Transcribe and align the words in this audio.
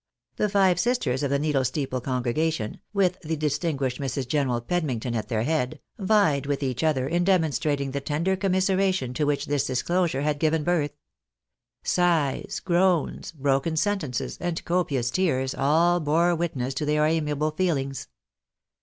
The 0.37 0.49
five 0.49 0.79
sisters 0.79 1.21
of 1.21 1.29
the 1.29 1.37
Needle 1.37 1.63
Steeple 1.63 2.01
congregation, 2.01 2.79
with 2.91 3.19
the 3.21 3.35
distinguished 3.35 3.99
Mrs. 4.01 4.27
General 4.27 4.59
Pedmington 4.59 5.13
at 5.13 5.27
their 5.27 5.43
head, 5.43 5.79
vied 5.99 6.47
with 6.47 6.63
each 6.63 6.83
other 6.83 7.07
in 7.07 7.23
demon 7.23 7.51
strating 7.51 7.91
the 7.91 8.01
tender 8.01 8.35
commiseration 8.35 9.13
to 9.13 9.25
which 9.25 9.45
this 9.45 9.67
disclosure 9.67 10.23
had 10.23 10.39
given 10.39 10.63
birth. 10.63 10.97
Sighs, 11.83 12.59
groans, 12.61 13.31
broken 13.31 13.77
sentences, 13.77 14.39
and 14.41 14.65
copious 14.65 15.11
tears, 15.11 15.53
all 15.53 15.99
bore 15.99 16.33
witness 16.33 16.73
to 16.73 16.85
their 16.85 17.05
amiable 17.05 17.51
feelings. 17.51 18.07